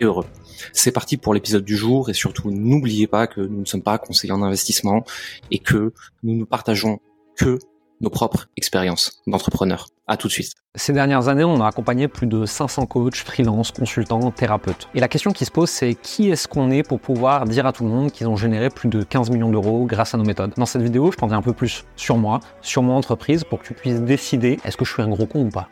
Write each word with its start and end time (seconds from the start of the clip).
et 0.00 0.04
heureux. 0.04 0.26
C'est 0.72 0.92
parti 0.92 1.16
pour 1.16 1.34
l'épisode 1.34 1.64
du 1.64 1.76
jour 1.76 2.10
et 2.10 2.14
surtout 2.14 2.50
n'oubliez 2.50 3.06
pas 3.06 3.26
que 3.26 3.40
nous 3.40 3.60
ne 3.60 3.64
sommes 3.64 3.82
pas 3.82 3.98
conseillers 3.98 4.32
en 4.32 4.42
investissement 4.42 5.04
et 5.50 5.58
que 5.58 5.92
nous 6.22 6.36
ne 6.36 6.44
partageons 6.44 7.00
que 7.36 7.58
nos 8.00 8.10
propres 8.10 8.48
expériences 8.56 9.22
d'entrepreneurs. 9.26 9.88
À 10.06 10.18
tout 10.18 10.28
de 10.28 10.32
suite. 10.32 10.52
Ces 10.74 10.92
dernières 10.92 11.28
années, 11.28 11.44
on 11.44 11.62
a 11.62 11.66
accompagné 11.66 12.08
plus 12.08 12.26
de 12.26 12.44
500 12.44 12.84
coachs, 12.84 13.16
freelance, 13.16 13.70
consultants, 13.70 14.30
thérapeutes. 14.30 14.88
Et 14.94 15.00
la 15.00 15.08
question 15.08 15.32
qui 15.32 15.46
se 15.46 15.50
pose, 15.50 15.70
c'est 15.70 15.94
qui 15.94 16.28
est-ce 16.28 16.46
qu'on 16.46 16.70
est 16.70 16.82
pour 16.82 17.00
pouvoir 17.00 17.46
dire 17.46 17.64
à 17.64 17.72
tout 17.72 17.84
le 17.84 17.90
monde 17.90 18.12
qu'ils 18.12 18.28
ont 18.28 18.36
généré 18.36 18.68
plus 18.68 18.90
de 18.90 19.02
15 19.02 19.30
millions 19.30 19.50
d'euros 19.50 19.86
grâce 19.86 20.14
à 20.14 20.18
nos 20.18 20.24
méthodes? 20.24 20.52
Dans 20.58 20.66
cette 20.66 20.82
vidéo, 20.82 21.10
je 21.10 21.16
t'en 21.16 21.28
dis 21.28 21.34
un 21.34 21.40
peu 21.40 21.54
plus 21.54 21.84
sur 21.96 22.18
moi, 22.18 22.40
sur 22.60 22.82
mon 22.82 22.94
entreprise, 22.94 23.44
pour 23.44 23.60
que 23.60 23.66
tu 23.66 23.72
puisses 23.72 24.02
décider 24.02 24.58
est-ce 24.64 24.76
que 24.76 24.84
je 24.84 24.92
suis 24.92 25.02
un 25.02 25.08
gros 25.08 25.26
con 25.26 25.46
ou 25.46 25.48
pas? 25.48 25.70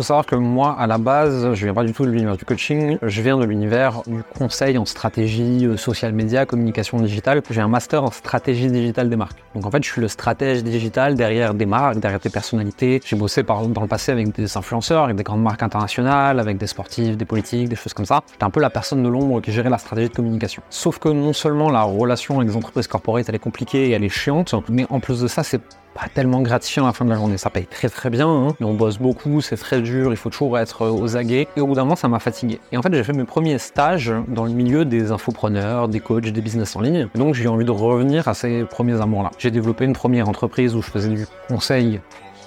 Faut 0.00 0.04
savoir 0.04 0.24
que 0.24 0.34
moi, 0.34 0.74
à 0.78 0.86
la 0.86 0.96
base, 0.96 1.52
je 1.52 1.64
viens 1.66 1.74
pas 1.74 1.84
du 1.84 1.92
tout 1.92 2.06
de 2.06 2.10
l'univers 2.10 2.34
du 2.34 2.46
coaching, 2.46 2.96
je 3.02 3.20
viens 3.20 3.36
de 3.36 3.44
l'univers 3.44 4.00
du 4.06 4.22
conseil 4.22 4.78
en 4.78 4.86
stratégie 4.86 5.66
euh, 5.66 5.76
social 5.76 6.14
média, 6.14 6.46
communication 6.46 6.98
digitale. 7.00 7.42
J'ai 7.50 7.60
un 7.60 7.68
master 7.68 8.02
en 8.02 8.10
stratégie 8.10 8.68
digitale 8.68 9.10
des 9.10 9.16
marques. 9.16 9.36
Donc 9.54 9.66
en 9.66 9.70
fait, 9.70 9.84
je 9.84 9.90
suis 9.90 10.00
le 10.00 10.08
stratège 10.08 10.64
digital 10.64 11.16
derrière 11.16 11.52
des 11.52 11.66
marques, 11.66 11.98
derrière 11.98 12.18
des 12.18 12.30
personnalités. 12.30 13.02
J'ai 13.04 13.14
bossé 13.14 13.42
par, 13.42 13.66
dans 13.66 13.82
le 13.82 13.88
passé 13.88 14.10
avec 14.10 14.34
des 14.34 14.56
influenceurs, 14.56 15.04
avec 15.04 15.16
des 15.16 15.22
grandes 15.22 15.42
marques 15.42 15.62
internationales, 15.62 16.40
avec 16.40 16.56
des 16.56 16.66
sportifs, 16.66 17.18
des 17.18 17.26
politiques, 17.26 17.68
des 17.68 17.76
choses 17.76 17.92
comme 17.92 18.06
ça. 18.06 18.22
J'étais 18.32 18.44
un 18.44 18.50
peu 18.50 18.60
la 18.60 18.70
personne 18.70 19.02
de 19.02 19.08
l'ombre 19.10 19.42
qui 19.42 19.52
gérait 19.52 19.68
la 19.68 19.76
stratégie 19.76 20.08
de 20.08 20.14
communication. 20.14 20.62
Sauf 20.70 20.98
que 20.98 21.10
non 21.10 21.34
seulement 21.34 21.68
la 21.68 21.82
relation 21.82 22.38
avec 22.38 22.48
les 22.48 22.56
entreprises 22.56 22.86
corporate, 22.86 23.28
elle 23.28 23.34
est 23.34 23.38
compliquée 23.38 23.88
et 23.88 23.90
elle 23.90 24.04
est 24.04 24.08
chiante, 24.08 24.54
mais 24.70 24.86
en 24.88 24.98
plus 24.98 25.20
de 25.20 25.28
ça, 25.28 25.42
c'est 25.42 25.60
pas 25.94 26.08
tellement 26.12 26.40
gratifiant 26.40 26.84
à 26.84 26.88
la 26.88 26.92
fin 26.92 27.04
de 27.04 27.10
la 27.10 27.16
journée. 27.16 27.38
Ça 27.38 27.50
paye 27.50 27.66
très 27.66 27.88
très 27.88 28.10
bien, 28.10 28.28
hein. 28.28 28.54
mais 28.60 28.66
on 28.66 28.74
bosse 28.74 28.98
beaucoup, 28.98 29.40
c'est 29.40 29.56
très 29.56 29.80
dur, 29.80 30.12
il 30.12 30.16
faut 30.16 30.30
toujours 30.30 30.58
être 30.58 30.82
euh, 30.82 30.90
aux 30.90 31.16
aguets. 31.16 31.48
Et 31.56 31.60
au 31.60 31.66
bout 31.66 31.74
d'un 31.74 31.82
moment, 31.82 31.96
ça 31.96 32.08
m'a 32.08 32.18
fatigué. 32.18 32.60
Et 32.72 32.76
en 32.76 32.82
fait, 32.82 32.92
j'ai 32.92 33.04
fait 33.04 33.12
mes 33.12 33.24
premiers 33.24 33.58
stages 33.58 34.12
dans 34.28 34.44
le 34.44 34.52
milieu 34.52 34.84
des 34.84 35.10
infopreneurs, 35.12 35.88
des 35.88 36.00
coachs, 36.00 36.24
des 36.24 36.40
business 36.40 36.76
en 36.76 36.80
ligne. 36.80 37.08
donc, 37.14 37.34
j'ai 37.34 37.48
envie 37.48 37.64
de 37.64 37.70
revenir 37.70 38.28
à 38.28 38.34
ces 38.34 38.64
premiers 38.64 39.00
amours-là. 39.00 39.30
J'ai 39.38 39.50
développé 39.50 39.84
une 39.84 39.92
première 39.92 40.28
entreprise 40.28 40.74
où 40.74 40.82
je 40.82 40.90
faisais 40.90 41.08
du 41.08 41.26
conseil 41.48 42.00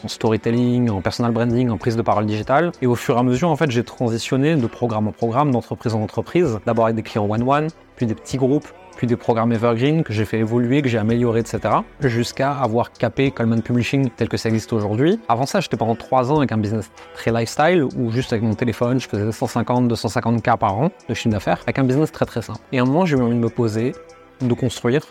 en 0.03 0.07
storytelling, 0.07 0.89
en 0.89 1.01
personal 1.01 1.31
branding, 1.31 1.69
en 1.69 1.77
prise 1.77 1.95
de 1.95 2.01
parole 2.01 2.25
digitale. 2.25 2.71
Et 2.81 2.87
au 2.87 2.95
fur 2.95 3.15
et 3.15 3.19
à 3.19 3.23
mesure, 3.23 3.49
en 3.49 3.55
fait, 3.55 3.71
j'ai 3.71 3.83
transitionné 3.83 4.55
de 4.55 4.67
programme 4.67 5.07
en 5.07 5.11
programme, 5.11 5.51
d'entreprise 5.51 5.93
en 5.95 6.01
entreprise, 6.01 6.59
d'abord 6.65 6.85
avec 6.85 6.95
des 6.95 7.03
clients 7.03 7.29
one-one, 7.29 7.67
puis 7.95 8.05
des 8.05 8.15
petits 8.15 8.37
groupes, 8.37 8.67
puis 8.95 9.07
des 9.07 9.15
programmes 9.15 9.51
evergreen 9.51 10.03
que 10.03 10.13
j'ai 10.13 10.25
fait 10.25 10.39
évoluer, 10.39 10.81
que 10.81 10.89
j'ai 10.89 10.97
amélioré, 10.97 11.39
etc. 11.39 11.59
Jusqu'à 12.01 12.51
avoir 12.53 12.91
capé 12.91 13.31
Coleman 13.31 13.61
Publishing 13.61 14.09
tel 14.15 14.29
que 14.29 14.37
ça 14.37 14.49
existe 14.49 14.73
aujourd'hui. 14.73 15.19
Avant 15.27 15.45
ça, 15.45 15.59
j'étais 15.59 15.77
pendant 15.77 15.95
trois 15.95 16.31
ans 16.31 16.37
avec 16.37 16.51
un 16.51 16.57
business 16.57 16.91
très 17.13 17.31
lifestyle 17.31 17.83
où 17.95 18.11
juste 18.11 18.33
avec 18.33 18.43
mon 18.43 18.53
téléphone, 18.53 18.99
je 18.99 19.07
faisais 19.07 19.31
150, 19.31 19.87
250 19.87 20.41
k 20.41 20.57
par 20.57 20.77
an 20.77 20.91
de 21.07 21.13
chiffre 21.13 21.29
d'affaires 21.29 21.59
avec 21.63 21.79
un 21.79 21.83
business 21.83 22.11
très 22.11 22.25
très 22.25 22.41
simple. 22.41 22.59
Et 22.71 22.79
à 22.79 22.83
un 22.83 22.85
moment, 22.85 23.05
j'ai 23.05 23.17
eu 23.17 23.21
envie 23.21 23.35
de 23.35 23.39
me 23.39 23.49
poser, 23.49 23.93
de 24.41 24.53
construire 24.53 25.03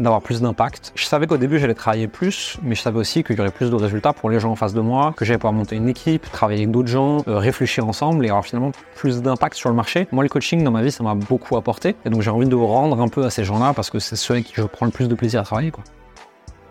d'avoir 0.00 0.22
plus 0.22 0.40
d'impact. 0.40 0.92
Je 0.94 1.04
savais 1.04 1.26
qu'au 1.26 1.36
début 1.36 1.58
j'allais 1.58 1.74
travailler 1.74 2.08
plus, 2.08 2.58
mais 2.62 2.74
je 2.74 2.82
savais 2.82 2.98
aussi 2.98 3.24
qu'il 3.24 3.36
y 3.36 3.40
aurait 3.40 3.50
plus 3.50 3.70
de 3.70 3.74
résultats 3.74 4.12
pour 4.12 4.30
les 4.30 4.40
gens 4.40 4.50
en 4.50 4.56
face 4.56 4.74
de 4.74 4.80
moi, 4.80 5.14
que 5.16 5.24
j'allais 5.24 5.38
pouvoir 5.38 5.52
monter 5.52 5.76
une 5.76 5.88
équipe, 5.88 6.30
travailler 6.30 6.62
avec 6.62 6.70
d'autres 6.70 6.88
gens, 6.88 7.22
euh, 7.28 7.38
réfléchir 7.38 7.86
ensemble 7.86 8.24
et 8.26 8.28
avoir 8.28 8.44
finalement 8.44 8.72
plus 8.94 9.22
d'impact 9.22 9.56
sur 9.56 9.68
le 9.68 9.74
marché. 9.74 10.06
Moi 10.12 10.22
le 10.22 10.28
coaching 10.28 10.62
dans 10.62 10.70
ma 10.70 10.82
vie 10.82 10.92
ça 10.92 11.02
m'a 11.02 11.14
beaucoup 11.14 11.56
apporté 11.56 11.96
et 12.04 12.10
donc 12.10 12.22
j'ai 12.22 12.30
envie 12.30 12.46
de 12.46 12.54
rendre 12.54 13.00
un 13.00 13.08
peu 13.08 13.24
à 13.24 13.30
ces 13.30 13.44
gens-là 13.44 13.72
parce 13.74 13.90
que 13.90 13.98
c'est 13.98 14.16
ceux 14.16 14.34
avec 14.34 14.46
qui 14.46 14.54
je 14.56 14.62
prends 14.62 14.86
le 14.86 14.92
plus 14.92 15.08
de 15.08 15.14
plaisir 15.14 15.40
à 15.40 15.44
travailler. 15.44 15.72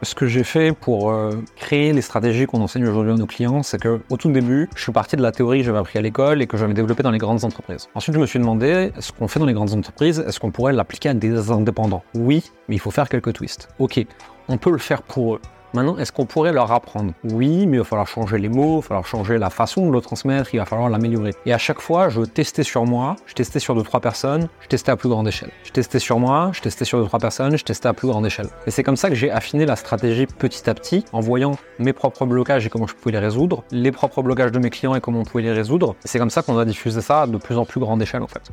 Ce 0.06 0.14
que 0.14 0.28
j'ai 0.28 0.44
fait 0.44 0.72
pour 0.72 1.10
euh, 1.10 1.32
créer 1.56 1.92
les 1.92 2.04
stratégies 2.04 2.46
qu'on 2.46 2.62
enseigne 2.62 2.86
aujourd'hui 2.86 3.14
à 3.14 3.16
nos 3.16 3.26
clients, 3.26 3.64
c'est 3.64 3.82
que 3.82 4.00
au 4.12 4.18
tout 4.18 4.32
début, 4.32 4.70
je 4.76 4.84
suis 4.84 4.92
parti 4.92 5.16
de 5.16 5.24
la 5.24 5.32
théorie 5.32 5.62
que 5.62 5.66
j'avais 5.66 5.80
appris 5.80 5.98
à 5.98 6.02
l'école 6.04 6.44
et 6.44 6.48
que 6.48 6.58
j'avais 6.58 6.76
développée 6.76 7.02
dans 7.02 7.10
les 7.10 7.18
grandes 7.18 7.44
entreprises. 7.44 7.88
Ensuite, 7.96 8.14
je 8.14 8.20
me 8.20 8.28
suis 8.28 8.38
demandé, 8.38 8.92
ce 9.00 9.12
qu'on 9.12 9.28
fait 9.28 9.40
dans 9.40 9.48
les 9.48 9.54
grandes 9.54 9.74
entreprises, 9.74 10.20
est-ce 10.20 10.40
qu'on 10.40 10.52
pourrait 10.52 10.74
l'appliquer 10.74 11.10
à 11.10 11.14
des 11.16 11.50
indépendants? 11.50 12.04
Oui, 12.14 12.44
mais 12.70 12.76
il 12.76 12.80
faut 12.80 12.92
faire 12.92 13.10
quelques 13.10 13.34
twists. 13.34 13.68
Ok, 13.80 14.06
on 14.48 14.58
peut 14.60 14.72
le 14.72 14.78
faire 14.78 15.02
pour 15.02 15.36
eux. 15.36 15.42
Maintenant, 15.76 15.98
est-ce 15.98 16.14
qu'on 16.14 16.26
pourrait 16.26 16.54
leur 16.54 16.72
apprendre 16.72 17.12
Oui, 17.26 17.68
mais 17.68 17.76
il 17.76 17.80
va 17.80 17.84
falloir 17.84 18.08
changer 18.08 18.38
les 18.38 18.48
mots, 18.48 18.78
il 18.78 18.82
va 18.82 18.82
falloir 18.82 19.06
changer 19.06 19.38
la 19.38 19.50
façon 19.50 19.88
de 19.88 19.92
le 19.92 20.00
transmettre, 20.00 20.54
il 20.54 20.58
va 20.58 20.64
falloir 20.64 20.90
l'améliorer. 20.90 21.32
Et 21.46 21.52
à 21.52 21.58
chaque 21.58 21.82
fois, 21.82 22.08
je 22.08 22.22
testais 22.22 22.64
sur 22.64 22.86
moi, 22.86 23.18
je 23.26 23.34
testais 23.34 23.60
sur 23.60 23.76
deux 23.76 23.84
trois 23.84 24.00
personnes, 24.00 24.48
je 24.62 24.70
testais 24.70 24.94
à 24.94 24.96
plus 24.96 25.10
grande 25.10 25.28
échelle. 25.28 25.50
Je 25.66 25.72
testais 25.72 26.00
sur 26.00 26.18
moi, 26.18 26.52
je 26.54 26.62
testais 26.62 26.86
sur 26.86 27.02
deux 27.02 27.08
trois 27.08 27.20
personnes, 27.20 27.58
je 27.58 27.64
testais 27.66 27.90
à 27.90 27.94
plus 27.94 28.08
grande 28.08 28.26
échelle. 28.26 28.48
Et 28.66 28.72
c'est 28.72 28.84
comme 28.84 28.96
ça 28.96 29.10
que 29.10 29.16
j'ai 29.16 29.30
affiné 29.30 29.66
la 29.66 29.76
stratégie 29.76 30.28
petit 30.28 30.70
à 30.70 30.74
petit, 30.74 31.04
en 31.12 31.20
voyant 31.20 31.58
mes 31.78 31.92
propres 31.92 32.26
blocages 32.26 32.66
et 32.66 32.70
comment 32.70 32.88
je 32.88 32.96
pouvais 32.96 33.12
les 33.12 33.20
résoudre, 33.20 33.66
les 33.72 33.92
propres 33.92 34.22
blocages 34.22 34.54
de 34.54 34.60
mes 34.60 34.70
clients 34.70 34.96
et 34.96 35.02
comment 35.02 35.20
on 35.20 35.26
pouvait 35.26 35.44
les 35.44 35.52
résoudre. 35.52 35.98
Et 36.06 36.08
c'est 36.08 36.20
comme 36.20 36.30
ça 36.30 36.42
qu'on 36.42 36.58
a 36.58 36.64
diffusé 36.64 37.02
ça 37.02 37.28
de 37.28 37.36
plus 37.36 37.58
en 37.58 37.66
plus 37.66 37.82
grande 37.82 38.02
échelle 38.02 38.24
en 38.24 38.28
fait. 38.28 38.50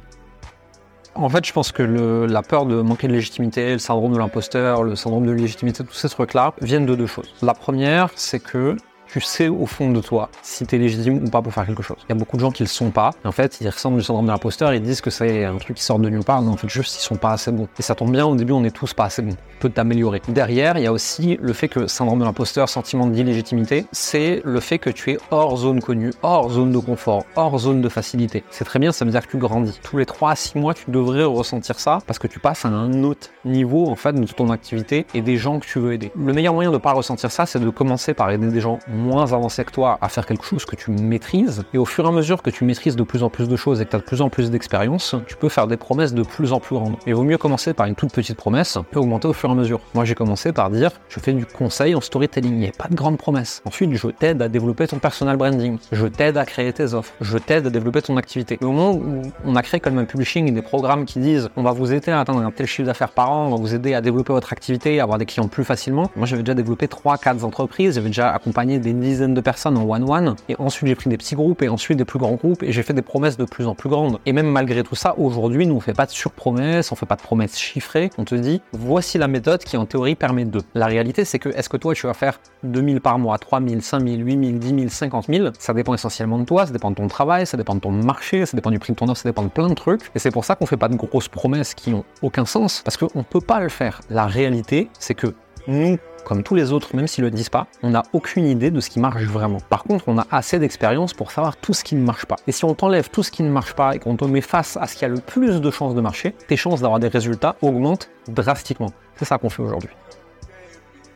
En 1.15 1.29
fait, 1.29 1.45
je 1.45 1.53
pense 1.53 1.73
que 1.73 1.83
la 1.83 2.43
peur 2.43 2.65
de 2.65 2.81
manquer 2.81 3.07
de 3.07 3.13
légitimité, 3.13 3.73
le 3.73 3.79
syndrome 3.79 4.15
de 4.15 4.19
l'imposteur, 4.19 4.83
le 4.83 4.97
syndrome 4.97 5.27
de 5.27 5.33
légitimité, 5.33 5.85
tous 5.85 5.93
ces 5.93 6.09
trucs-là 6.09 6.55
viennent 6.63 6.87
de 6.87 6.95
deux 6.95 7.07
choses. 7.07 7.35
La 7.43 7.53
première, 7.55 8.09
c'est 8.17 8.41
que 8.41 8.77
tu 9.13 9.21
sais 9.21 9.49
au 9.49 9.67
fond 9.67 9.91
de 9.91 10.01
toi 10.01 10.31
si 10.41 10.67
tu 10.67 10.75
es 10.75 10.79
légitime 10.79 11.23
ou 11.23 11.29
pas 11.29 11.43
pour 11.43 11.53
faire 11.53 11.67
quelque 11.67 11.83
chose. 11.83 11.99
Il 12.05 12.09
y 12.09 12.13
a 12.13 12.15
beaucoup 12.15 12.37
de 12.37 12.41
gens 12.41 12.51
qui 12.51 12.63
le 12.63 12.69
sont 12.69 12.91
pas. 12.91 13.11
En 13.25 13.33
fait, 13.33 13.61
ils 13.61 13.69
ressemblent 13.69 13.99
du 13.99 14.03
syndrome 14.03 14.25
de 14.25 14.31
l'imposteur, 14.31 14.73
ils 14.73 14.81
disent 14.81 15.03
que 15.03 15.11
c'est 15.11 15.45
un 15.45 15.59
truc 15.59 15.77
qui 15.77 15.83
sort 15.83 15.99
de 15.99 16.09
nulle 16.09 16.25
part, 16.25 16.41
mais 16.41 16.49
en 16.49 16.57
fait, 16.57 16.69
juste 16.69 16.97
ils 16.97 17.05
sont 17.05 17.17
pas 17.17 17.33
assez 17.33 17.53
bons. 17.53 17.69
Et 17.79 17.83
ça 17.83 17.95
tombe 17.95 18.11
bien, 18.11 18.25
au 18.25 18.35
début, 18.35 18.53
on 18.53 18.65
est 18.65 18.71
tous 18.71 18.95
pas 18.95 19.05
assez 19.05 19.21
bons. 19.21 19.37
Peut 19.61 19.69
t'améliorer. 19.69 20.23
Derrière, 20.29 20.79
il 20.79 20.85
y 20.85 20.87
a 20.87 20.93
aussi 20.93 21.39
le 21.43 21.53
fait 21.53 21.69
que 21.69 21.87
syndrome 21.87 22.21
de 22.21 22.25
l'imposteur, 22.25 22.71
sentiment 22.71 23.07
d'illégitimité, 23.07 23.85
c'est 23.93 24.41
le 24.45 24.61
fait 24.61 24.79
que 24.79 24.89
tu 24.89 25.13
es 25.13 25.19
hors 25.31 25.59
zone 25.59 25.83
connue, 25.83 26.13
hors 26.23 26.51
zone 26.51 26.73
de 26.73 26.79
confort, 26.79 27.25
hors 27.37 27.59
zone 27.59 27.83
de 27.83 27.89
facilité. 27.91 28.45
C'est 28.51 28.65
très 28.65 28.79
bien, 28.79 28.93
ça 28.93 29.05
veut 29.05 29.11
dire 29.11 29.27
que 29.27 29.31
tu 29.31 29.37
grandis. 29.37 29.79
Tous 29.83 29.99
les 29.99 30.07
3 30.07 30.31
à 30.31 30.37
6 30.37 30.59
mois, 30.59 30.73
tu 30.73 30.91
devrais 30.91 31.25
ressentir 31.25 31.79
ça 31.79 31.99
parce 32.07 32.19
que 32.19 32.27
tu 32.27 32.41
passes 32.41 32.65
à 32.65 32.69
un 32.69 33.05
autre 33.05 33.29
niveau 33.45 33.89
en 33.89 33.97
fait 33.97 34.15
de 34.15 34.25
ton 34.25 34.49
activité 34.51 35.07
et 35.13 35.21
des 35.21 35.37
gens 35.37 35.61
que 35.61 35.67
tu 35.67 35.79
veux 35.79 35.93
aider. 35.93 36.11
Le 36.17 36.33
meilleur 36.33 36.55
moyen 36.55 36.73
de 36.73 36.79
pas 36.79 36.93
ressentir 36.93 37.31
ça, 37.31 37.45
c'est 37.45 37.61
de 37.61 37.71
commencer 37.71 38.15
par 38.15 38.31
aider 38.31 38.49
des 38.49 38.61
gens 38.61 38.79
moins 39.03 39.33
avancé 39.33 39.65
que 39.65 39.73
toi 39.73 39.99
à 40.01 40.09
faire 40.09 40.27
quelque 40.27 40.45
chose 40.45 40.65
que 40.65 40.77
tu 40.77 40.91
maîtrises. 40.91 41.65
Et 41.75 41.79
au 41.79 41.85
fur 41.85 42.05
et 42.05 42.09
à 42.09 42.13
mesure 42.13 42.43
que 42.43 42.51
tu 42.51 42.65
maîtrises 42.65 42.97
de 42.97 43.03
plus 43.03 43.23
en 43.23 43.31
plus 43.31 43.49
de 43.49 43.57
choses 43.57 43.81
et 43.81 43.85
que 43.85 43.91
tu 43.91 43.97
as 43.97 43.99
de 43.99 44.05
plus 44.05 44.23
en 44.23 44.31
plus 44.31 44.51
d'expérience, 44.51 45.15
tu 45.27 45.37
peux 45.37 45.49
faire 45.49 45.67
des 45.67 45.77
promesses 45.77 46.15
de 46.15 46.23
plus 46.23 46.53
en 46.53 46.61
plus 46.61 46.77
grandes. 46.77 46.95
Et 47.07 47.11
il 47.11 47.15
vaut 47.15 47.25
mieux 47.25 47.39
commencer 47.39 47.75
par 47.75 47.87
une 47.87 47.95
toute 47.95 48.13
petite 48.13 48.37
promesse, 48.37 48.79
peut 48.91 49.01
augmenter 49.01 49.29
au 49.29 49.33
fur 49.33 49.49
et 49.49 49.53
à 49.53 49.55
mesure. 49.55 49.81
Moi, 49.95 50.05
j'ai 50.05 50.15
commencé 50.15 50.53
par 50.53 50.71
dire, 50.71 50.91
je 51.09 51.21
fais 51.21 51.33
du 51.33 51.47
conseil 51.47 51.95
en 51.95 52.01
storytelling, 52.01 52.53
il 52.53 52.59
n'y 52.59 52.69
a 52.69 52.73
pas 52.73 52.89
de 52.89 52.95
grande 52.95 53.19
promesse. 53.19 53.63
Ensuite, 53.65 53.93
je 53.95 54.09
t'aide 54.09 54.41
à 54.43 54.49
développer 54.49 54.87
ton 54.87 54.99
personal 54.99 55.37
branding, 55.37 55.79
je 55.91 56.07
t'aide 56.07 56.37
à 56.37 56.45
créer 56.45 56.73
tes 56.73 56.95
offres, 56.95 57.13
je 57.21 57.39
t'aide 57.39 57.67
à 57.67 57.71
développer 57.71 58.03
ton 58.03 58.17
activité. 58.17 58.59
au 58.63 58.67
moment 58.67 58.93
où 58.93 59.23
on 59.45 59.57
a 59.57 59.63
créé 59.63 59.81
Coleman 59.81 60.07
Publishing 60.07 60.49
et 60.49 60.53
des 60.53 60.63
programmes 60.63 61.05
qui 61.05 61.19
disent, 61.19 61.51
on 61.57 61.63
va 61.63 61.73
vous 61.73 61.93
aider 61.93 62.11
à 62.11 62.21
atteindre 62.21 62.41
un 62.41 62.51
tel 62.51 62.67
chiffre 62.67 62.87
d'affaires 62.87 63.11
par 63.11 63.31
an, 63.31 63.47
on 63.47 63.51
va 63.51 63.57
vous 63.57 63.75
aider 63.75 63.95
à 63.95 64.01
développer 64.01 64.33
votre 64.33 64.53
activité, 64.53 65.01
à 65.01 65.03
avoir 65.03 65.19
des 65.19 65.27
clients 65.27 65.49
plus 65.49 65.65
facilement. 65.65 66.11
Moi, 66.17 66.27
j'avais 66.27 66.43
déjà 66.43 66.55
développé 66.55 66.87
3-4 66.87 67.45
entreprises, 67.45 67.95
j'avais 67.95 68.09
déjà 68.09 68.31
accompagné 68.31 68.79
des 68.79 68.92
dizaines 68.93 69.35
de 69.35 69.41
personnes 69.41 69.77
en 69.77 69.89
one-one, 69.89 70.37
et 70.49 70.57
ensuite 70.59 70.89
j'ai 70.89 70.95
pris 70.95 71.11
des 71.11 71.17
petits 71.17 71.35
groupes, 71.35 71.63
et 71.63 71.69
ensuite 71.69 71.99
des 71.99 72.05
plus 72.05 72.19
grands 72.19 72.35
groupes, 72.35 72.63
et 72.63 72.73
j'ai 72.73 72.83
fait 72.83 72.95
des 72.95 73.03
promesses 73.03 73.37
de 73.37 73.45
plus 73.45 73.67
en 73.67 73.75
plus 73.75 73.89
grandes. 73.89 74.19
Et 74.27 74.33
même 74.33 74.51
malgré 74.51 74.83
tout 74.83 74.95
ça, 74.95 75.15
aujourd'hui, 75.19 75.67
nous 75.67 75.75
on 75.75 75.81
fait 75.81 75.95
pas 75.95 76.07
de 76.07 76.11
surpromesses, 76.11 76.93
on 76.93 76.97
fait 76.97 77.07
pas 77.07 77.17
de 77.17 77.23
promesses 77.23 77.59
chiffrées, 77.59 78.11
on 78.19 78.25
te 78.25 78.35
dit, 78.35 78.61
voici 78.73 79.19
la 79.19 79.29
méthode 79.29 79.63
qui 79.65 79.77
en 79.77 79.87
théorie 79.87 80.15
permet 80.15 80.45
de. 80.45 80.61
La 80.75 80.87
réalité, 80.87 81.25
c'est 81.25 81.39
que 81.39 81.49
est-ce 81.51 81.69
que 81.69 81.77
toi 81.77 81.95
tu 81.95 82.07
vas 82.07 82.15
faire 82.15 82.41
2000 82.65 83.01
par 83.01 83.19
mois, 83.19 83.39
3000, 83.39 83.83
5000, 83.83 84.25
8000, 84.25 84.59
10 84.59 84.69
000, 84.69 84.89
50 84.89 85.27
000 85.29 85.49
Ça 85.59 85.75
dépend 85.75 85.95
essentiellement 85.95 86.39
de 86.39 86.45
toi, 86.45 86.67
ça 86.67 86.73
dépend 86.73 86.91
de 86.91 86.97
ton 86.97 87.09
travail, 87.09 87.47
ça 87.47 87.57
dépend 87.57 87.75
de 87.75 87.81
ton 87.81 87.91
marché, 87.91 88.47
ça 88.47 88.57
dépend 88.57 88.71
du 88.71 88.79
prix 88.79 88.93
de 88.93 88.99
ton 88.99 89.09
offre, 89.09 89.21
ça 89.21 89.29
dépend 89.29 89.43
de 89.43 89.49
plein 89.49 89.69
de 89.69 89.75
trucs. 89.75 90.03
Et 90.15 90.19
c'est 90.19 90.31
pour 90.31 90.45
ça 90.45 90.55
qu'on 90.55 90.67
fait 90.67 90.77
pas 90.77 90.89
de 90.89 90.97
grosses 90.97 91.29
promesses 91.29 91.75
qui 91.75 91.91
n'ont 91.91 92.05
aucun 92.23 92.45
sens, 92.45 92.83
parce 92.85 92.97
qu'on 92.97 93.23
peut 93.23 93.41
pas 93.41 93.61
le 93.61 93.69
faire. 93.69 94.01
La 94.11 94.27
réalité, 94.27 94.89
c'est 94.99 95.15
que 95.15 95.35
nous, 95.67 95.99
comme 96.25 96.43
tous 96.43 96.55
les 96.55 96.73
autres, 96.73 96.95
même 96.95 97.07
s'ils 97.07 97.25
le 97.25 97.31
disent 97.31 97.49
pas, 97.49 97.67
on 97.83 97.91
n'a 97.91 98.03
aucune 98.13 98.47
idée 98.47 98.71
de 98.71 98.81
ce 98.81 98.91
qui 98.91 99.01
marche 99.01 99.25
vraiment. 99.25 99.59
Par 99.69 99.85
contre, 99.85 100.05
on 100.07 100.19
a 100.19 100.27
assez 100.31 100.59
d'expérience 100.59 101.15
pour 101.15 101.31
savoir 101.31 101.57
tout 101.57 101.75
ce 101.75 101.85
qui 101.85 101.95
ne 101.95 102.05
marche 102.05 102.27
pas. 102.27 102.37
Et 102.47 102.53
si 102.53 102.65
on 102.65 102.75
t'enlève 102.75 103.11
tout 103.11 103.23
ce 103.23 103.31
qui 103.31 103.43
ne 103.43 103.51
marche 103.51 103.75
pas 103.75 103.95
et 103.95 103.99
qu'on 103.99 104.17
te 104.17 104.25
met 104.25 104.41
face 104.41 104.77
à 104.77 104.87
ce 104.87 104.97
qui 104.97 105.05
a 105.05 105.09
le 105.09 105.21
plus 105.21 105.61
de 105.61 105.71
chances 105.71 105.95
de 105.95 106.01
marcher, 106.01 106.35
tes 106.49 106.57
chances 106.57 106.81
d'avoir 106.81 107.01
des 107.01 107.09
résultats 107.09 107.57
augmentent 107.63 108.09
drastiquement. 108.29 108.93
C'est 109.17 109.25
ça 109.25 109.39
qu'on 109.39 109.51
fait 109.51 109.63
aujourd'hui. 109.63 109.91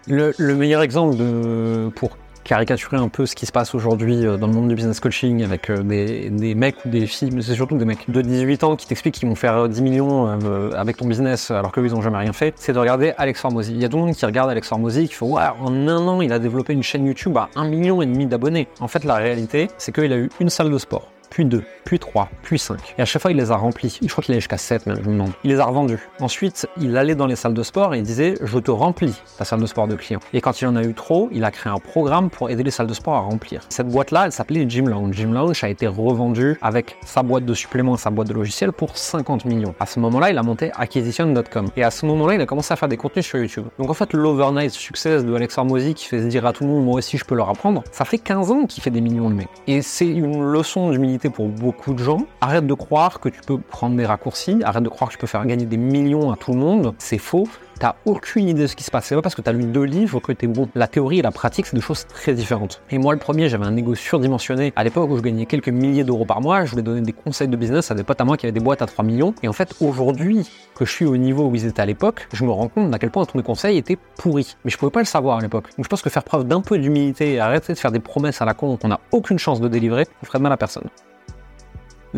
Le, 0.09 0.33
meilleur 0.55 0.83
exemple 0.83 1.17
de, 1.17 1.91
pour 1.97 2.17
caricaturer 2.47 2.97
un 2.97 3.09
peu 3.09 3.27
ce 3.27 3.35
qui 3.35 3.47
se 3.47 3.53
passe 3.53 3.75
aujourd'hui 3.75 4.25
euh, 4.25 4.37
dans 4.37 4.47
le 4.47 4.53
monde 4.53 4.69
du 4.69 4.75
business 4.75 5.01
coaching 5.01 5.43
avec 5.43 5.69
euh, 5.69 5.83
des, 5.83 6.31
des 6.31 6.55
mecs 6.55 6.85
ou 6.85 6.89
des 6.89 7.07
filles, 7.07 7.31
mais 7.33 7.43
c'est 7.43 7.55
surtout 7.55 7.77
des 7.77 7.85
mecs 7.85 8.09
de 8.11 8.23
18 8.23 8.65
ans 8.65 8.77
qui 8.77 8.87
t'expliquent 8.87 9.15
qu'ils 9.15 9.29
vont 9.29 9.35
faire 9.35 9.69
10 9.69 9.83
millions 9.83 10.27
avec 10.75 10.97
ton 10.97 11.07
business 11.07 11.51
alors 11.51 11.73
qu'eux 11.73 11.85
ils 11.85 11.95
ont 11.95 12.03
jamais 12.03 12.19
rien 12.19 12.33
fait, 12.33 12.55
c'est 12.57 12.73
de 12.73 12.79
regarder 12.79 13.13
Alex 13.19 13.45
Hormozy. 13.45 13.73
Il 13.73 13.81
y 13.81 13.85
a 13.85 13.89
tout 13.89 13.97
le 13.97 14.05
monde 14.05 14.15
qui 14.15 14.25
regarde 14.25 14.51
Alex 14.51 14.71
Hormozy 14.71 15.09
qui 15.09 15.15
fait 15.15 15.25
ouais, 15.25 15.43
en 15.61 15.89
un 15.89 16.09
an 16.09 16.21
il 16.21 16.33
a 16.33 16.39
développé 16.39 16.73
une 16.73 16.83
chaîne 16.83 17.07
YouTube 17.07 17.37
à 17.37 17.49
1 17.57 17.69
million 17.69 18.01
et 18.03 18.07
demi 18.07 18.27
d'abonnés. 18.27 18.69
En 18.81 18.89
fait 18.89 19.05
la 19.05 19.17
réalité 19.17 19.69
c'est 19.79 19.93
qu'il 19.93 20.13
a 20.13 20.17
eu 20.17 20.31
une 20.41 20.51
salle 20.51 20.71
de 20.71 20.79
sport 20.79 21.11
puis 21.31 21.45
2, 21.45 21.63
puis 21.85 21.99
3, 21.99 22.29
puis 22.43 22.59
5. 22.59 22.95
Et 22.99 23.03
à 23.03 23.05
chaque 23.05 23.23
fois, 23.23 23.31
il 23.31 23.37
les 23.37 23.51
a 23.51 23.57
remplis. 23.57 23.99
Je 24.03 24.09
crois 24.09 24.23
qu'il 24.23 24.33
allait 24.33 24.41
jusqu'à 24.41 24.59
7 24.59 24.87
même, 24.87 24.97
je 25.03 25.09
me 25.09 25.15
demande. 25.15 25.33
Il 25.45 25.51
les 25.51 25.61
a 25.61 25.65
revendus. 25.65 25.99
Ensuite, 26.21 26.67
il 26.81 26.97
allait 26.97 27.15
dans 27.15 27.27
les 27.27 27.37
salles 27.37 27.55
de 27.55 27.63
sport 27.63 27.95
et 27.95 27.99
il 27.99 28.05
disait 28.05 28.35
Je 28.43 28.59
te 28.59 28.71
remplis 28.71 29.15
ta 29.39 29.45
salle 29.45 29.61
de 29.61 29.67
sport 29.67 29.89
de 29.89 29.97
clients. 29.97 30.21
Et 30.33 30.41
quand 30.41 30.61
il 30.61 30.67
en 30.67 30.77
a 30.77 30.83
eu 30.83 30.95
trop, 30.95 31.29
il 31.33 31.45
a 31.45 31.51
créé 31.51 31.73
un 31.73 31.79
programme 31.79 32.31
pour 32.31 32.51
aider 32.51 32.63
les 32.63 32.71
salles 32.71 32.87
de 32.87 32.95
sport 32.95 33.15
à 33.15 33.21
remplir. 33.21 33.63
Cette 33.69 33.89
boîte-là, 33.89 34.27
elle 34.27 34.33
s'appelait 34.33 34.69
Gym 34.69 34.89
Lounge. 34.89 35.15
Gym 35.15 35.35
Lounge 35.35 35.63
a 35.63 35.69
été 35.69 35.87
revendue 35.87 36.59
avec 36.63 36.97
sa 37.05 37.23
boîte 37.23 37.45
de 37.45 37.55
suppléments 37.55 37.95
et 37.95 37.99
sa 37.99 38.11
boîte 38.11 38.29
de 38.29 38.35
logiciels 38.35 38.73
pour 38.73 38.97
50 38.97 39.45
millions. 39.45 39.75
À 39.81 39.87
ce 39.87 40.01
moment-là, 40.01 40.31
il 40.31 40.39
a 40.39 40.43
monté 40.43 40.71
acquisition.com. 40.77 41.69
Et 41.77 41.83
à 41.83 41.91
ce 41.91 42.07
moment-là, 42.07 42.35
il 42.35 42.41
a 42.41 42.47
commencé 42.47 42.73
à 42.73 42.77
faire 42.77 42.89
des 42.89 42.97
contenus 42.97 43.27
sur 43.27 43.39
YouTube. 43.39 43.67
Donc 43.79 43.91
en 43.91 43.95
fait, 43.95 44.13
l'overnight 44.13 44.71
success 44.71 45.25
de 45.25 45.35
Alex 45.35 45.59
Hormozy 45.59 45.95
qui 45.95 46.07
fait 46.07 46.21
se 46.21 46.27
dire 46.27 46.47
à 46.47 46.53
tout 46.53 46.65
le 46.65 46.71
monde 46.71 46.85
Moi 46.85 46.97
aussi, 46.97 47.19
je 47.19 47.25
peux 47.25 47.35
leur 47.35 47.49
apprendre, 47.49 47.83
ça 47.93 48.05
fait 48.05 48.19
15 48.19 48.51
ans 48.51 48.67
qu'il 48.67 48.83
fait 48.83 48.91
des 48.91 49.01
millions 49.01 49.31
de 49.31 49.35
mecs. 49.35 49.49
Et 49.67 49.83
c'est 49.83 50.07
une 50.07 50.43
leçon 50.43 50.91
d'humilité 50.91 51.16
pour 51.19 51.49
beaucoup 51.49 51.95
de 51.95 51.99
gens. 51.99 52.27
Arrête 52.41 52.67
de 52.67 52.75
croire 52.75 53.21
que 53.21 53.29
tu 53.29 53.41
peux 53.41 53.59
prendre 53.59 53.97
des 53.97 54.07
raccourcis, 54.07 54.61
arrête 54.65 54.83
de 54.83 54.89
croire 54.89 55.09
que 55.09 55.15
tu 55.15 55.19
peux 55.19 55.27
faire 55.27 55.45
gagner 55.47 55.67
des 55.67 55.77
millions 55.77 56.33
à 56.33 56.37
tout 56.37 56.53
le 56.53 56.59
monde. 56.59 56.95
C'est 56.99 57.19
faux. 57.19 57.49
T'as 57.79 57.97
aucune 58.07 58.49
idée 58.49 58.63
de 58.63 58.67
ce 58.69 58.75
qui 58.75 58.85
se 58.85 58.91
passe. 58.91 59.05
C'est 59.05 59.15
pas 59.15 59.21
parce 59.21 59.35
que 59.35 59.43
t'as 59.43 59.53
lu 59.53 59.65
deux 59.65 59.83
livres 59.83 60.19
que 60.19 60.33
t'es 60.33 60.47
bon. 60.47 60.67
La 60.75 60.87
théorie 60.87 61.19
et 61.19 61.23
la 61.23 61.31
pratique, 61.31 61.67
c'est 61.67 61.77
deux 61.77 61.83
choses 61.83 62.07
très 62.07 62.33
différentes. 62.33 62.81
Et 62.91 62.97
moi, 62.97 63.13
le 63.13 63.19
premier, 63.19 63.51
j'avais 63.51 63.67
un 63.67 63.77
ego 63.77 63.95
surdimensionné. 63.95 64.73
À 64.77 64.85
l'époque 64.85 65.11
où 65.11 65.17
je 65.17 65.23
gagnais 65.23 65.45
quelques 65.45 65.69
milliers 65.69 66.03
d'euros 66.03 66.25
par 66.25 66.41
mois, 66.41 66.65
je 66.65 66.71
voulais 66.71 66.83
donner 66.83 67.03
des 67.03 67.13
conseils 67.13 67.49
de 67.49 67.57
business 67.57 67.91
à 67.91 67.95
des 67.95 68.03
potes 68.03 68.21
à 68.21 68.25
moi 68.25 68.39
qui 68.39 68.47
avaient 68.47 68.53
des 68.53 68.61
boîtes 68.61 68.81
à 68.81 68.87
3 68.87 69.05
millions. 69.05 69.35
Et 69.43 69.49
en 69.49 69.53
fait, 69.53 69.75
aujourd'hui, 69.81 70.49
que 70.75 70.87
je 70.87 70.91
suis 70.91 71.05
au 71.05 71.19
niveau 71.19 71.49
où 71.49 71.55
ils 71.55 71.67
étaient 71.67 71.83
à 71.83 71.87
l'époque, 71.87 72.29
je 72.33 72.45
me 72.45 72.51
rends 72.51 72.69
compte 72.69 72.95
à 72.95 72.99
quel 72.99 73.11
point 73.11 73.27
tous 73.27 73.37
mes 73.37 73.43
conseils 73.45 73.77
étaient 73.77 73.99
pourris. 74.17 74.57
Mais 74.65 74.71
je 74.71 74.79
pouvais 74.79 74.91
pas 74.91 75.01
le 75.01 75.07
savoir 75.07 75.39
à 75.39 75.41
l'époque. 75.43 75.67
Donc 75.77 75.85
je 75.85 75.89
pense 75.89 76.01
que 76.01 76.09
faire 76.09 76.25
preuve 76.25 76.45
d'un 76.45 76.63
peu 76.63 76.79
d'humilité 76.79 77.35
et 77.35 77.41
arrêter 77.41 77.75
de 77.75 77.79
faire 77.79 77.93
des 77.93 78.01
promesses 78.01 78.41
à 78.41 78.47
la 78.47 78.55
con 78.55 78.79
qu'on 78.79 78.89
n'a 78.89 79.01
aucune 79.13 79.39
chance 79.39 79.61
de 79.61 79.69
délivrer, 79.69 80.07
ferait 80.23 80.39
de 80.39 80.43
mal 80.43 80.53
à 80.53 80.57
personne. 80.57 80.89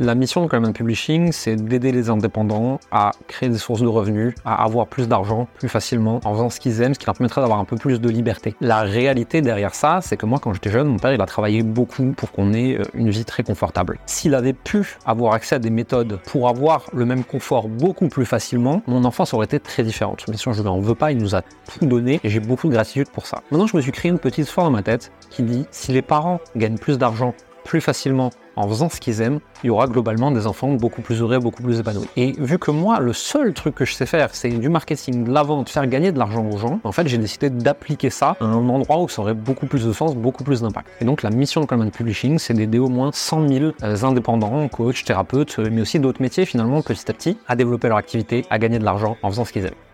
La 0.00 0.14
mission 0.14 0.44
de 0.44 0.46
Coleman 0.46 0.72
Publishing, 0.72 1.32
c'est 1.32 1.56
d'aider 1.56 1.90
les 1.90 2.08
indépendants 2.08 2.78
à 2.92 3.10
créer 3.26 3.48
des 3.48 3.58
sources 3.58 3.80
de 3.80 3.88
revenus, 3.88 4.32
à 4.44 4.62
avoir 4.62 4.86
plus 4.86 5.08
d'argent 5.08 5.48
plus 5.58 5.68
facilement 5.68 6.20
en 6.24 6.34
faisant 6.34 6.50
ce 6.50 6.60
qu'ils 6.60 6.82
aiment, 6.82 6.94
ce 6.94 7.00
qui 7.00 7.06
leur 7.06 7.16
permettrait 7.16 7.40
d'avoir 7.40 7.58
un 7.58 7.64
peu 7.64 7.74
plus 7.74 8.00
de 8.00 8.08
liberté. 8.08 8.54
La 8.60 8.82
réalité 8.82 9.40
derrière 9.40 9.74
ça, 9.74 9.98
c'est 10.00 10.16
que 10.16 10.24
moi, 10.24 10.38
quand 10.40 10.52
j'étais 10.52 10.70
jeune, 10.70 10.86
mon 10.86 10.98
père, 10.98 11.12
il 11.12 11.20
a 11.20 11.26
travaillé 11.26 11.64
beaucoup 11.64 12.12
pour 12.16 12.30
qu'on 12.30 12.52
ait 12.52 12.78
euh, 12.78 12.84
une 12.94 13.10
vie 13.10 13.24
très 13.24 13.42
confortable. 13.42 13.98
S'il 14.06 14.36
avait 14.36 14.52
pu 14.52 14.98
avoir 15.04 15.34
accès 15.34 15.56
à 15.56 15.58
des 15.58 15.70
méthodes 15.70 16.20
pour 16.26 16.48
avoir 16.48 16.84
le 16.92 17.04
même 17.04 17.24
confort 17.24 17.68
beaucoup 17.68 18.06
plus 18.06 18.24
facilement, 18.24 18.82
mon 18.86 19.04
enfance 19.04 19.34
aurait 19.34 19.46
été 19.46 19.58
très 19.58 19.82
différente. 19.82 20.26
Bien 20.28 20.38
sûr, 20.38 20.52
je 20.52 20.62
lui 20.62 20.68
en 20.68 20.78
veux 20.78 20.94
pas, 20.94 21.10
il 21.10 21.18
nous 21.18 21.34
a 21.34 21.42
tout 21.42 21.86
donné 21.86 22.20
et 22.22 22.28
j'ai 22.30 22.38
beaucoup 22.38 22.68
de 22.68 22.72
gratitude 22.72 23.08
pour 23.08 23.26
ça. 23.26 23.42
Maintenant, 23.50 23.66
je 23.66 23.76
me 23.76 23.82
suis 23.82 23.90
créé 23.90 24.12
une 24.12 24.20
petite 24.20 24.46
histoire 24.46 24.64
dans 24.64 24.72
ma 24.72 24.84
tête 24.84 25.10
qui 25.28 25.42
dit 25.42 25.66
si 25.72 25.90
les 25.90 26.02
parents 26.02 26.38
gagnent 26.54 26.78
plus 26.78 26.98
d'argent 26.98 27.34
plus 27.68 27.80
facilement 27.82 28.30
en 28.56 28.66
faisant 28.66 28.88
ce 28.88 28.98
qu'ils 28.98 29.20
aiment, 29.20 29.40
il 29.62 29.66
y 29.66 29.70
aura 29.70 29.86
globalement 29.86 30.30
des 30.30 30.46
enfants 30.46 30.72
beaucoup 30.72 31.02
plus 31.02 31.20
heureux, 31.20 31.38
beaucoup 31.38 31.62
plus 31.62 31.78
épanouis. 31.80 32.08
Et 32.16 32.32
vu 32.38 32.58
que 32.58 32.70
moi, 32.70 32.98
le 32.98 33.12
seul 33.12 33.52
truc 33.52 33.74
que 33.74 33.84
je 33.84 33.92
sais 33.92 34.06
faire, 34.06 34.30
c'est 34.32 34.48
du 34.48 34.70
marketing, 34.70 35.24
de 35.24 35.30
la 35.30 35.42
vente, 35.42 35.68
faire 35.68 35.86
gagner 35.86 36.10
de 36.10 36.18
l'argent 36.18 36.44
aux 36.50 36.56
gens, 36.56 36.80
en 36.82 36.92
fait, 36.92 37.06
j'ai 37.06 37.18
décidé 37.18 37.50
d'appliquer 37.50 38.08
ça 38.08 38.36
à 38.40 38.44
un 38.44 38.68
endroit 38.70 39.02
où 39.02 39.08
ça 39.08 39.20
aurait 39.20 39.34
beaucoup 39.34 39.66
plus 39.66 39.84
de 39.84 39.92
sens, 39.92 40.16
beaucoup 40.16 40.44
plus 40.44 40.62
d'impact. 40.62 40.88
Et 41.02 41.04
donc, 41.04 41.22
la 41.22 41.30
mission 41.30 41.60
de 41.60 41.66
Coleman 41.66 41.90
Publishing, 41.90 42.38
c'est 42.38 42.54
d'aider 42.54 42.78
au 42.78 42.88
moins 42.88 43.10
100 43.12 43.48
000 43.48 43.64
euh, 43.82 44.02
indépendants, 44.02 44.66
coachs, 44.68 45.04
thérapeutes, 45.04 45.58
euh, 45.58 45.68
mais 45.70 45.82
aussi 45.82 46.00
d'autres 46.00 46.22
métiers, 46.22 46.46
finalement, 46.46 46.80
petit 46.80 47.10
à 47.10 47.12
petit, 47.12 47.36
à 47.46 47.54
développer 47.54 47.88
leur 47.88 47.98
activité, 47.98 48.46
à 48.48 48.58
gagner 48.58 48.78
de 48.78 48.84
l'argent 48.84 49.18
en 49.22 49.30
faisant 49.30 49.44
ce 49.44 49.52
qu'ils 49.52 49.66
aiment. 49.66 49.87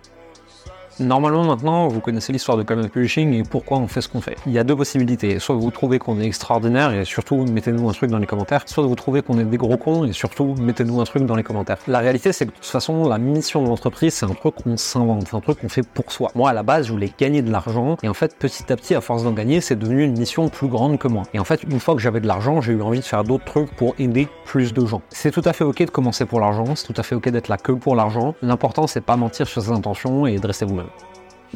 Normalement 1.00 1.44
maintenant, 1.44 1.88
vous 1.88 2.00
connaissez 2.00 2.32
l'histoire 2.32 2.56
de 2.56 2.62
Common 2.62 2.88
Publishing 2.88 3.32
et 3.32 3.42
pourquoi 3.42 3.78
on 3.78 3.88
fait 3.88 4.00
ce 4.00 4.08
qu'on 4.08 4.20
fait. 4.20 4.36
Il 4.46 4.52
y 4.52 4.58
a 4.58 4.64
deux 4.64 4.76
possibilités. 4.76 5.38
Soit 5.40 5.56
vous 5.56 5.70
trouvez 5.70 5.98
qu'on 5.98 6.20
est 6.20 6.24
extraordinaire 6.26 6.92
et 6.92 7.04
surtout 7.04 7.44
mettez-nous 7.44 7.88
un 7.88 7.92
truc 7.92 8.10
dans 8.10 8.18
les 8.18 8.26
commentaires. 8.26 8.62
Soit 8.66 8.86
vous 8.86 8.94
trouvez 8.94 9.22
qu'on 9.22 9.38
est 9.38 9.44
des 9.44 9.56
gros 9.56 9.76
cons 9.76 10.04
et 10.04 10.12
surtout 10.12 10.54
mettez-nous 10.58 11.00
un 11.00 11.04
truc 11.04 11.24
dans 11.26 11.34
les 11.34 11.42
commentaires. 11.42 11.78
La 11.88 11.98
réalité 11.98 12.32
c'est 12.32 12.46
que 12.46 12.50
de 12.50 12.56
toute 12.56 12.64
façon, 12.64 13.08
la 13.08 13.18
mission 13.18 13.62
de 13.62 13.68
l'entreprise 13.68 14.14
c'est 14.14 14.26
un 14.26 14.34
truc 14.34 14.54
qu'on 14.54 14.76
s'invente, 14.76 15.26
c'est 15.28 15.36
un 15.36 15.40
truc 15.40 15.60
qu'on 15.60 15.68
fait 15.68 15.82
pour 15.86 16.12
soi. 16.12 16.30
Moi 16.34 16.50
à 16.50 16.52
la 16.52 16.62
base, 16.62 16.86
je 16.86 16.92
voulais 16.92 17.12
gagner 17.18 17.42
de 17.42 17.50
l'argent 17.50 17.96
et 18.02 18.08
en 18.08 18.14
fait 18.14 18.36
petit 18.38 18.72
à 18.72 18.76
petit, 18.76 18.94
à 18.94 19.00
force 19.00 19.24
d'en 19.24 19.32
gagner, 19.32 19.60
c'est 19.60 19.76
devenu 19.76 20.04
une 20.04 20.16
mission 20.16 20.48
plus 20.48 20.68
grande 20.68 20.98
que 20.98 21.08
moi. 21.08 21.24
Et 21.34 21.40
en 21.40 21.44
fait, 21.44 21.64
une 21.64 21.80
fois 21.80 21.94
que 21.94 22.00
j'avais 22.00 22.20
de 22.20 22.28
l'argent, 22.28 22.60
j'ai 22.60 22.72
eu 22.72 22.82
envie 22.82 23.00
de 23.00 23.04
faire 23.04 23.24
d'autres 23.24 23.44
trucs 23.44 23.74
pour 23.74 23.94
aider 23.98 24.28
plus 24.44 24.72
de 24.72 24.86
gens. 24.86 25.02
C'est 25.08 25.32
tout 25.32 25.42
à 25.44 25.52
fait 25.52 25.64
ok 25.64 25.84
de 25.84 25.90
commencer 25.90 26.24
pour 26.24 26.40
l'argent, 26.40 26.76
c'est 26.76 26.86
tout 26.86 27.00
à 27.00 27.02
fait 27.02 27.14
ok 27.14 27.30
d'être 27.30 27.48
là 27.48 27.56
que 27.56 27.72
pour 27.72 27.96
l'argent. 27.96 28.34
L'important 28.42 28.86
c'est 28.86 29.00
pas 29.00 29.16
mentir 29.16 29.48
sur 29.48 29.60
ses 29.60 29.70
intentions 29.70 30.26
et 30.26 30.36
dresser 30.38 30.64
vous-même. 30.64 30.84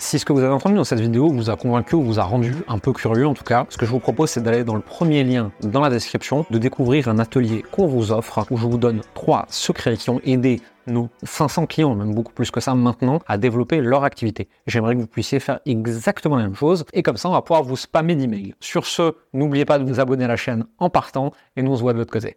Si 0.00 0.20
ce 0.20 0.24
que 0.24 0.32
vous 0.32 0.38
avez 0.38 0.52
entendu 0.52 0.76
dans 0.76 0.84
cette 0.84 1.00
vidéo 1.00 1.28
vous 1.28 1.50
a 1.50 1.56
convaincu 1.56 1.96
ou 1.96 2.02
vous 2.02 2.20
a 2.20 2.22
rendu 2.22 2.54
un 2.68 2.78
peu 2.78 2.92
curieux 2.92 3.26
en 3.26 3.34
tout 3.34 3.42
cas, 3.42 3.66
ce 3.68 3.76
que 3.76 3.84
je 3.84 3.90
vous 3.90 3.98
propose 3.98 4.30
c'est 4.30 4.40
d'aller 4.40 4.62
dans 4.62 4.76
le 4.76 4.80
premier 4.80 5.24
lien 5.24 5.50
dans 5.60 5.80
la 5.80 5.90
description, 5.90 6.46
de 6.50 6.58
découvrir 6.58 7.08
un 7.08 7.18
atelier 7.18 7.64
qu'on 7.72 7.88
vous 7.88 8.12
offre 8.12 8.46
où 8.50 8.56
je 8.56 8.66
vous 8.66 8.78
donne 8.78 9.00
trois 9.14 9.46
secrets 9.48 9.96
qui 9.96 10.10
ont 10.10 10.20
aidé 10.24 10.60
nos 10.86 11.08
500 11.24 11.66
clients, 11.66 11.96
même 11.96 12.14
beaucoup 12.14 12.32
plus 12.32 12.52
que 12.52 12.60
ça 12.60 12.76
maintenant, 12.76 13.18
à 13.26 13.38
développer 13.38 13.80
leur 13.80 14.04
activité. 14.04 14.48
J'aimerais 14.68 14.94
que 14.94 15.00
vous 15.00 15.08
puissiez 15.08 15.40
faire 15.40 15.58
exactement 15.66 16.36
la 16.36 16.44
même 16.44 16.54
chose 16.54 16.84
et 16.92 17.02
comme 17.02 17.16
ça 17.16 17.28
on 17.28 17.32
va 17.32 17.42
pouvoir 17.42 17.64
vous 17.64 17.76
spammer 17.76 18.14
d'emails. 18.14 18.54
Sur 18.60 18.86
ce, 18.86 19.16
n'oubliez 19.32 19.64
pas 19.64 19.80
de 19.80 19.84
vous 19.84 19.98
abonner 19.98 20.26
à 20.26 20.28
la 20.28 20.36
chaîne 20.36 20.64
en 20.78 20.90
partant 20.90 21.32
et 21.56 21.62
nous 21.62 21.72
on 21.72 21.76
se 21.76 21.82
voit 21.82 21.92
de 21.92 21.98
l'autre 21.98 22.12
côté. 22.12 22.36